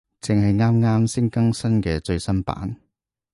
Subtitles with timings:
[0.19, 2.75] 正係啱啱先更新嘅最新版